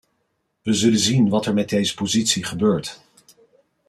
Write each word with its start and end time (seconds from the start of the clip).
We 0.61 0.73
zullen 0.73 0.99
zien 0.99 1.29
wat 1.29 1.45
er 1.45 1.53
met 1.53 1.69
deze 1.69 1.93
positie 1.93 2.43
gebeurt. 2.43 3.01